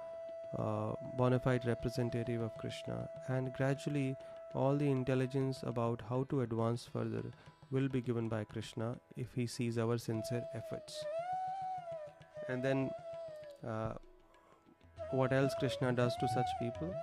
uh, 0.57 0.93
bona 1.17 1.39
fide 1.39 1.65
representative 1.65 2.41
of 2.41 2.57
Krishna, 2.57 3.07
and 3.27 3.53
gradually 3.53 4.15
all 4.53 4.75
the 4.75 4.89
intelligence 4.89 5.63
about 5.63 6.01
how 6.09 6.25
to 6.29 6.41
advance 6.41 6.87
further 6.91 7.23
will 7.71 7.87
be 7.87 8.01
given 8.01 8.27
by 8.27 8.43
Krishna 8.43 8.95
if 9.15 9.27
he 9.35 9.45
sees 9.45 9.77
our 9.77 9.97
sincere 9.97 10.43
efforts. 10.55 11.03
And 12.47 12.63
then, 12.63 12.89
uh, 13.67 13.93
what 15.11 15.33
else 15.33 15.53
Krishna 15.59 15.91
does 15.93 16.15
to 16.19 16.27
such 16.27 16.47
people? 16.59 16.93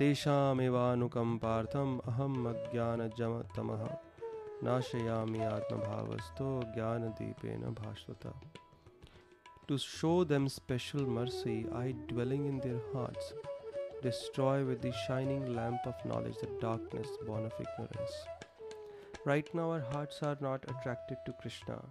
तेषामेवानुकम्पार्थम् 0.00 1.98
अहम् 2.10 2.46
अज्ञानजमतमः 2.48 3.82
नाशयामि 4.64 5.42
आत्मभावस्थो 5.44 6.48
ज्ञानदीपेन 6.74 7.62
भास्वता 7.80 8.32
to 9.67 9.77
show 9.77 10.23
them 10.23 10.47
special 10.47 11.05
mercy, 11.05 11.65
I, 11.75 11.93
dwelling 12.07 12.45
in 12.47 12.59
their 12.59 12.79
hearts, 12.93 13.33
destroy 14.01 14.63
with 14.63 14.81
the 14.81 14.93
shining 15.05 15.53
lamp 15.53 15.79
of 15.85 15.93
knowledge 16.05 16.37
the 16.39 16.47
darkness 16.61 17.09
born 17.25 17.45
of 17.45 17.51
ignorance. 17.59 18.13
Right 19.25 19.53
now, 19.53 19.71
our 19.71 19.83
hearts 19.91 20.19
are 20.23 20.37
not 20.39 20.63
attracted 20.69 21.17
to 21.25 21.33
Krishna 21.41 21.83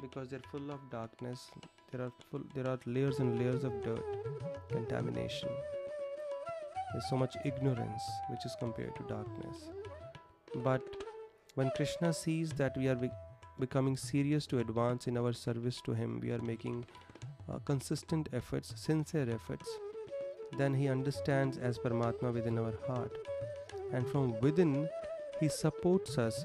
because 0.00 0.28
they're 0.28 0.48
full 0.52 0.70
of 0.70 0.78
darkness. 0.92 1.50
There 1.90 2.02
are 2.02 2.12
full, 2.30 2.44
there 2.54 2.68
are 2.68 2.78
layers 2.86 3.18
and 3.18 3.36
layers 3.40 3.64
of 3.64 3.82
dirt, 3.82 4.04
contamination. 4.70 5.48
There's 6.92 7.08
so 7.10 7.16
much 7.16 7.34
ignorance 7.44 8.02
which 8.30 8.46
is 8.46 8.54
compared 8.60 8.94
to 8.94 9.02
darkness. 9.08 9.70
But 10.62 10.82
when 11.56 11.72
Krishna 11.74 12.12
sees 12.12 12.50
that 12.50 12.76
we 12.76 12.86
are 12.86 12.94
be- 12.94 13.10
becoming 13.58 13.96
serious 13.96 14.46
to 14.46 14.60
advance 14.60 15.08
in 15.08 15.18
our 15.18 15.32
service 15.32 15.80
to 15.86 15.92
Him, 15.92 16.20
we 16.22 16.30
are 16.30 16.40
making 16.42 16.86
uh, 17.48 17.58
consistent 17.64 18.28
efforts, 18.32 18.72
sincere 18.76 19.28
efforts, 19.30 19.68
then 20.58 20.74
He 20.74 20.88
understands 20.88 21.58
as 21.58 21.78
Paramatma 21.78 22.32
within 22.32 22.58
our 22.58 22.74
heart. 22.86 23.16
And 23.92 24.06
from 24.08 24.38
within, 24.40 24.88
He 25.40 25.48
supports 25.48 26.18
us 26.18 26.44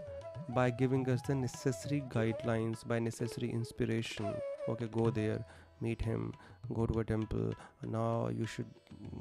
by 0.50 0.70
giving 0.70 1.10
us 1.10 1.22
the 1.22 1.36
necessary 1.36 2.03
guidelines, 2.10 2.88
by 2.88 3.00
necessary 3.00 3.50
inspiration. 3.50 4.34
Okay, 4.67 4.88
go 4.88 5.10
there, 5.10 5.43
meet 5.79 6.01
Him, 6.01 6.34
go 6.74 6.86
to 6.86 7.00
a 7.00 7.03
temple. 7.03 7.53
Now 7.84 8.29
you 8.29 8.46
should 8.46 8.67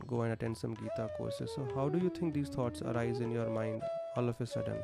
go 0.07 0.23
and 0.23 0.33
attend 0.33 0.57
some 0.57 0.77
Gita 0.77 1.11
courses. 1.17 1.51
So, 1.55 1.67
how 1.75 1.89
do 1.89 1.99
you 1.99 2.11
think 2.11 2.35
these 2.35 2.49
thoughts 2.49 2.83
arise 2.83 3.21
in 3.21 3.31
your 3.31 3.49
mind 3.49 3.83
all 4.17 4.29
of 4.29 4.41
a 4.41 4.47
sudden? 4.47 4.77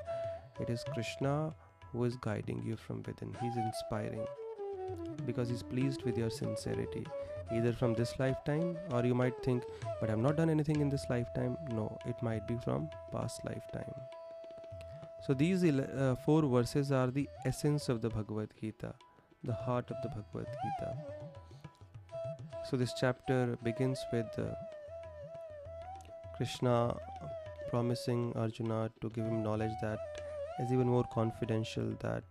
It 0.60 0.70
is 0.70 0.84
Krishna 0.94 1.52
who 1.92 2.04
is 2.04 2.16
guiding 2.16 2.62
you 2.64 2.76
from 2.76 3.02
within, 3.06 3.34
He's 3.40 3.56
inspiring 3.56 4.26
because 5.24 5.48
he's 5.48 5.62
pleased 5.62 6.02
with 6.04 6.16
your 6.16 6.30
sincerity 6.30 7.04
either 7.52 7.72
from 7.72 7.94
this 7.94 8.12
lifetime 8.18 8.76
or 8.90 9.04
you 9.04 9.14
might 9.14 9.34
think 9.44 9.62
but 10.00 10.10
i've 10.10 10.18
not 10.18 10.36
done 10.36 10.50
anything 10.50 10.80
in 10.80 10.88
this 10.88 11.06
lifetime. 11.08 11.56
No 11.70 11.96
it 12.06 12.20
might 12.22 12.46
be 12.46 12.56
from 12.64 12.88
past 13.12 13.44
lifetime. 13.44 13.92
So 15.26 15.34
these 15.34 15.64
uh, 15.64 16.16
four 16.24 16.42
verses 16.42 16.92
are 16.92 17.10
the 17.10 17.28
essence 17.44 17.88
of 17.88 18.02
the 18.02 18.10
bhagavad 18.10 18.50
gita 18.60 18.94
the 19.44 19.54
heart 19.54 19.90
of 19.90 19.96
the 20.02 20.08
bhagavad 20.08 20.46
gita. 20.62 20.96
So 22.68 22.76
this 22.76 22.92
chapter 22.98 23.56
begins 23.62 23.98
with 24.12 24.26
uh, 24.38 24.54
krishna 26.36 26.94
promising 27.70 28.32
arjuna 28.36 28.90
to 29.00 29.08
give 29.10 29.24
him 29.24 29.42
knowledge 29.42 29.76
that 29.82 29.98
is 30.60 30.72
even 30.72 30.86
more 30.86 31.04
confidential 31.12 31.92
that 32.00 32.24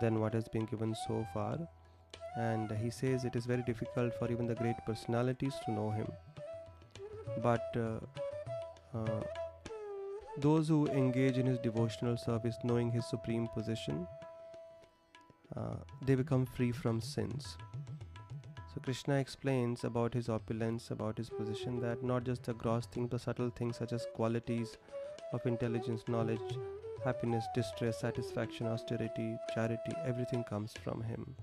than 0.00 0.20
what 0.20 0.34
has 0.34 0.48
been 0.48 0.64
given 0.66 0.94
so 1.06 1.26
far 1.34 1.58
and 2.36 2.70
he 2.72 2.90
says 2.90 3.24
it 3.24 3.36
is 3.36 3.46
very 3.46 3.62
difficult 3.62 4.14
for 4.18 4.30
even 4.30 4.46
the 4.46 4.54
great 4.54 4.76
personalities 4.86 5.54
to 5.64 5.72
know 5.72 5.90
him. 5.90 6.06
But 7.42 7.76
uh, 7.76 8.00
uh, 8.96 9.22
those 10.38 10.68
who 10.68 10.86
engage 10.88 11.36
in 11.36 11.46
his 11.46 11.58
devotional 11.58 12.16
service 12.16 12.56
knowing 12.64 12.90
his 12.90 13.04
supreme 13.06 13.48
position 13.48 14.06
uh, 15.56 15.76
they 16.06 16.14
become 16.14 16.46
free 16.46 16.72
from 16.72 17.00
sins. 17.00 17.58
So 18.72 18.80
krishna 18.82 19.16
explains 19.16 19.84
about 19.84 20.14
his 20.14 20.30
opulence 20.30 20.90
about 20.90 21.18
his 21.18 21.28
position 21.28 21.80
that 21.80 22.02
not 22.02 22.24
just 22.24 22.44
the 22.44 22.54
gross 22.54 22.86
things 22.86 23.10
the 23.10 23.18
subtle 23.18 23.50
things 23.50 23.76
such 23.76 23.92
as 23.92 24.06
qualities 24.14 24.78
of 25.34 25.44
intelligence 25.44 26.04
knowledge 26.08 26.56
happiness 27.04 27.44
distress 27.54 28.00
satisfaction 28.00 28.66
austerity 28.66 29.36
charity 29.54 29.92
everything 30.06 30.42
comes 30.44 30.72
from 30.82 31.02
him 31.02 31.34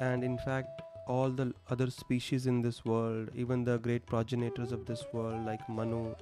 and 0.00 0.22
in 0.22 0.38
fact, 0.38 0.82
all 1.08 1.30
the 1.30 1.52
other 1.70 1.90
species 1.90 2.46
in 2.46 2.60
this 2.62 2.84
world, 2.84 3.30
even 3.34 3.64
the 3.64 3.78
great 3.78 4.06
progenitors 4.06 4.72
of 4.72 4.84
this 4.86 5.04
world, 5.12 5.44
like 5.44 5.60
Manu 5.68 6.14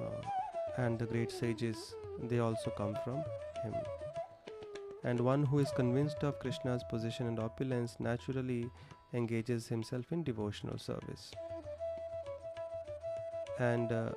uh, 0.00 0.04
and 0.76 0.98
the 0.98 1.06
great 1.06 1.32
sages, 1.32 1.94
they 2.22 2.38
also 2.38 2.70
come 2.70 2.96
from 3.02 3.16
him. 3.62 3.74
And 5.02 5.20
one 5.20 5.44
who 5.44 5.58
is 5.58 5.70
convinced 5.74 6.22
of 6.22 6.38
Krishna's 6.38 6.84
position 6.88 7.26
and 7.26 7.38
opulence 7.40 7.96
naturally 7.98 8.70
engages 9.12 9.66
himself 9.66 10.12
in 10.12 10.22
devotional 10.22 10.78
service. 10.78 11.30
And 13.58 13.92
uh, 13.92 14.10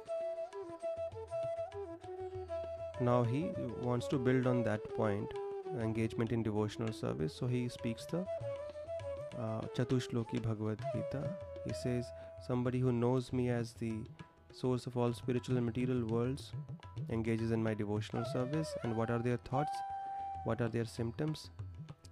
now 3.02 3.24
he 3.24 3.52
wants 3.82 4.08
to 4.08 4.18
build 4.18 4.48
on 4.48 4.64
that 4.64 4.82
point 4.96 5.32
engagement 5.82 6.32
in 6.32 6.44
devotional 6.44 6.94
service. 6.94 7.34
So 7.34 7.48
he 7.48 7.70
speaks 7.70 8.06
the 8.06 8.26
uh, 9.38 9.62
Chatushloki 9.76 10.42
Bhagavad 10.42 10.80
Gita. 10.94 11.28
He 11.66 11.74
says, 11.74 12.06
Somebody 12.46 12.80
who 12.80 12.92
knows 12.92 13.34
me 13.34 13.50
as 13.50 13.74
the 13.74 13.94
source 14.54 14.88
of 14.88 14.98
all 14.98 15.14
spiritual 15.14 15.58
and 15.58 15.66
material 15.66 16.06
worlds 16.06 16.52
engages 17.10 17.52
in 17.52 17.62
my 17.62 17.74
devotional 17.74 18.26
service. 18.26 18.74
And 18.84 18.96
what 18.96 19.10
are 19.12 19.20
their 19.20 19.38
thoughts? 19.38 19.76
What 20.46 20.62
are 20.62 20.70
their 20.70 20.86
symptoms 20.86 21.50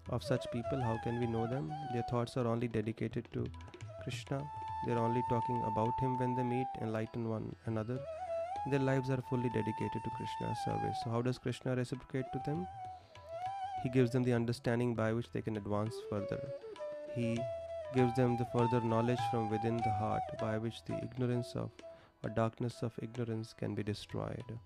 of 0.09 0.23
such 0.23 0.45
people? 0.51 0.81
How 0.81 0.99
can 1.03 1.19
we 1.19 1.27
know 1.27 1.47
them? 1.47 1.71
Their 1.93 2.03
thoughts 2.09 2.37
are 2.37 2.47
only 2.47 2.67
dedicated 2.67 3.27
to 3.33 3.45
Krishna. 4.03 4.43
They're 4.85 4.99
only 4.99 5.23
talking 5.29 5.63
about 5.67 5.99
Him 5.99 6.17
when 6.19 6.35
they 6.35 6.43
meet, 6.43 6.67
enlighten 6.81 7.29
one 7.29 7.55
another. 7.65 7.99
Their 8.69 8.79
lives 8.79 9.09
are 9.09 9.21
fully 9.29 9.49
dedicated 9.49 10.03
to 10.03 10.09
Krishna's 10.17 10.57
service. 10.65 10.97
So, 11.03 11.11
how 11.11 11.21
does 11.21 11.37
Krishna 11.37 11.75
reciprocate 11.75 12.25
to 12.33 12.41
them? 12.45 12.67
He 13.85 13.89
gives 13.91 14.09
them 14.09 14.23
the 14.23 14.33
understanding 14.33 14.95
by 14.95 15.13
which 15.13 15.31
they 15.31 15.43
can 15.43 15.57
advance 15.57 15.93
further. 16.09 16.41
He 17.15 17.39
gives 17.93 18.15
them 18.15 18.35
the 18.35 18.47
further 18.51 18.81
knowledge 18.81 19.19
from 19.29 19.47
within 19.47 19.77
the 19.77 19.91
heart 19.99 20.23
by 20.39 20.57
which 20.57 20.83
the 20.87 20.97
ignorance 21.03 21.53
of 21.55 21.69
or 22.23 22.31
darkness 22.31 22.81
of 22.81 22.93
ignorance 23.03 23.53
can 23.53 23.75
be 23.75 23.83
destroyed. 23.83 24.57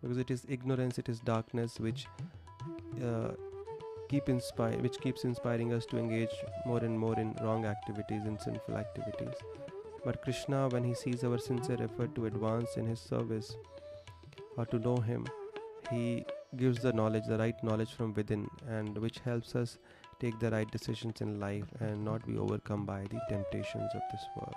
Because 0.00 0.16
it 0.16 0.30
is 0.30 0.46
ignorance, 0.48 0.96
it 0.96 1.08
is 1.08 1.18
darkness 1.18 1.80
which 1.80 2.06
uh, 3.04 3.32
keep 4.08 4.28
inspire, 4.28 4.78
which 4.78 5.00
keeps 5.00 5.24
inspiring 5.24 5.72
us 5.72 5.84
to 5.86 5.98
engage 5.98 6.36
more 6.64 6.78
and 6.78 6.96
more 6.96 7.18
in 7.18 7.34
wrong 7.42 7.64
activities 7.64 8.22
and 8.26 8.40
sinful 8.40 8.76
activities. 8.76 9.34
But 10.04 10.22
Krishna, 10.22 10.68
when 10.68 10.84
he 10.84 10.94
sees 10.94 11.24
our 11.24 11.38
sincere 11.38 11.82
effort 11.82 12.14
to 12.14 12.26
advance 12.26 12.76
in 12.76 12.86
his 12.86 13.00
service 13.00 13.56
or 14.56 14.66
to 14.66 14.78
know 14.78 14.98
him, 14.98 15.26
he 15.90 16.24
gives 16.56 16.80
the 16.80 16.92
knowledge, 16.92 17.24
the 17.26 17.38
right 17.38 17.62
knowledge 17.62 17.92
from 17.92 18.12
within, 18.14 18.48
and 18.68 18.96
which 18.98 19.20
helps 19.20 19.54
us 19.56 19.78
take 20.20 20.38
the 20.38 20.50
right 20.50 20.70
decisions 20.70 21.20
in 21.20 21.40
life 21.40 21.64
and 21.80 22.04
not 22.04 22.26
be 22.26 22.36
overcome 22.36 22.84
by 22.86 23.02
the 23.02 23.20
temptations 23.28 23.90
of 23.94 24.02
this 24.12 24.24
world. 24.36 24.54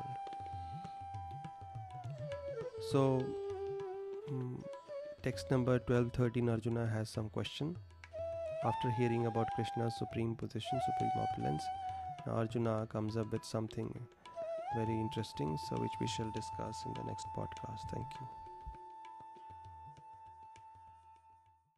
So, 2.92 3.26
um, 4.30 4.64
text 5.24 5.50
number 5.50 5.74
1213 5.74 6.50
Arjuna 6.50 6.86
has 6.88 7.10
some 7.10 7.30
question. 7.30 7.76
After 8.64 8.92
hearing 8.92 9.26
about 9.28 9.48
Krishna's 9.56 9.96
supreme 9.98 10.36
position, 10.36 10.80
supreme 10.86 11.12
opulence, 11.18 11.64
Arjuna 12.28 12.88
comes 12.92 13.18
up 13.18 13.32
with 13.32 13.44
something 13.44 13.90
very 14.76 15.00
interesting, 15.00 15.58
so 15.70 15.78
which 15.78 15.92
we 16.02 16.08
shall 16.08 16.30
discuss 16.32 16.84
in 16.86 16.94
the 16.94 17.04
next 17.04 17.28
podcast. 17.36 17.90
Thank 17.92 18.08
you. 18.20 18.45